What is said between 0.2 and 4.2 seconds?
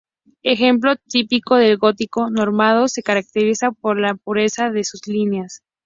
Ejemplo típico del gótico normando se caracteriza por la